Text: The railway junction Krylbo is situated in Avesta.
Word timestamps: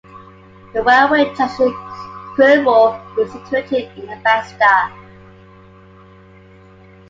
The 0.73 0.81
railway 0.81 1.25
junction 1.35 1.71
Krylbo 2.35 3.19
is 3.19 3.31
situated 3.33 3.95
in 3.99 4.09
Avesta. 4.09 4.91